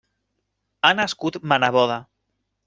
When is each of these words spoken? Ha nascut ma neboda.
Ha 0.81 0.91
nascut 1.01 1.37
ma 1.53 1.61
neboda. 1.65 1.99